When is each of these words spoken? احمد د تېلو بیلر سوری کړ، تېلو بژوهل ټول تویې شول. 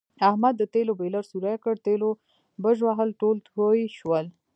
احمد 0.29 0.53
د 0.57 0.63
تېلو 0.73 0.91
بیلر 1.01 1.23
سوری 1.31 1.55
کړ، 1.63 1.73
تېلو 1.85 2.09
بژوهل 2.63 3.09
ټول 3.21 3.35
تویې 3.47 3.87
شول. 3.97 4.25